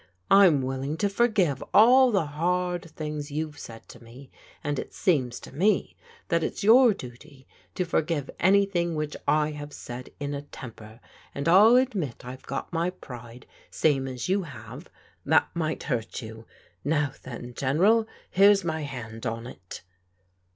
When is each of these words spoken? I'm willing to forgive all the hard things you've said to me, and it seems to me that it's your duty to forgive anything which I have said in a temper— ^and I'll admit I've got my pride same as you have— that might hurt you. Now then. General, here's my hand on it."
I'm 0.31 0.63
willing 0.63 0.97
to 0.97 1.07
forgive 1.09 1.63
all 1.75 2.09
the 2.09 2.25
hard 2.25 2.89
things 2.89 3.29
you've 3.29 3.59
said 3.59 3.87
to 3.89 4.03
me, 4.03 4.31
and 4.63 4.79
it 4.79 4.95
seems 4.95 5.39
to 5.41 5.53
me 5.55 5.95
that 6.29 6.43
it's 6.43 6.63
your 6.63 6.91
duty 6.95 7.45
to 7.75 7.85
forgive 7.85 8.31
anything 8.39 8.95
which 8.95 9.15
I 9.27 9.51
have 9.51 9.71
said 9.73 10.09
in 10.19 10.33
a 10.33 10.41
temper— 10.41 11.01
^and 11.35 11.47
I'll 11.47 11.75
admit 11.75 12.25
I've 12.25 12.41
got 12.47 12.73
my 12.73 12.89
pride 12.89 13.45
same 13.69 14.07
as 14.07 14.27
you 14.27 14.41
have— 14.41 14.89
that 15.27 15.49
might 15.53 15.83
hurt 15.83 16.19
you. 16.23 16.47
Now 16.83 17.11
then. 17.21 17.53
General, 17.53 18.07
here's 18.31 18.63
my 18.63 18.81
hand 18.81 19.27
on 19.27 19.45
it." 19.45 19.83